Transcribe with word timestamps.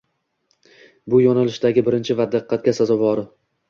Bu 1.15 1.21
yo‘nalishdagi 1.25 1.87
birinchisi 1.91 2.21
va 2.25 2.29
diqqatga 2.37 2.79
sazovori 2.83 3.33